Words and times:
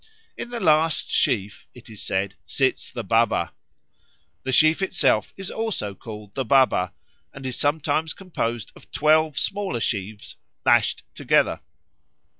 "In 0.35 0.49
the 0.49 0.59
last 0.59 1.11
sheaf," 1.11 1.67
it 1.75 1.87
is 1.87 2.01
said, 2.01 2.33
"sits 2.47 2.91
the 2.91 3.03
Baba." 3.03 3.53
The 4.41 4.51
sheaf 4.51 4.81
itself 4.81 5.31
is 5.37 5.51
also 5.51 5.93
called 5.93 6.33
the 6.33 6.43
Baba, 6.43 6.91
and 7.31 7.45
is 7.45 7.55
sometimes 7.59 8.15
composed 8.15 8.71
of 8.75 8.89
twelve 8.89 9.37
smaller 9.37 9.79
sheaves 9.79 10.37
lashed 10.65 11.03
together. 11.13 11.59